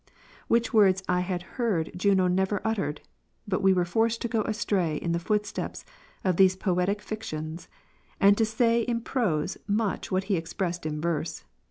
Which 0.47 0.73
words 0.73 1.03
I 1.07 1.19
had 1.19 1.43
heard 1.61 1.85
that 1.85 1.95
Juno 1.97 2.25
never 2.25 2.59
uttered; 2.65 3.01
but 3.47 3.61
we 3.61 3.71
were 3.71 3.85
forced 3.85 4.19
to 4.23 4.27
go 4.27 4.41
astray 4.41 4.97
in 4.97 5.11
the 5.11 5.19
footsteps 5.19 5.85
of 6.23 6.37
these 6.37 6.55
poetic 6.55 7.03
fictions, 7.03 7.67
and 8.19 8.35
to 8.35 8.43
say 8.43 8.81
in 8.81 9.01
prose 9.01 9.59
much 9.67 10.11
what 10.11 10.23
he 10.23 10.37
expressed 10.37 10.87
in 10.87 10.99
verse. 10.99 11.43